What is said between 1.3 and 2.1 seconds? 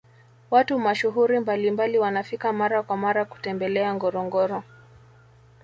mbalimbali